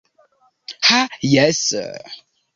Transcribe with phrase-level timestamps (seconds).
[0.87, 0.97] Ha
[1.35, 1.63] jes...